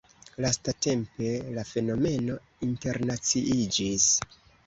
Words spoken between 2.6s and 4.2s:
internaciiĝis.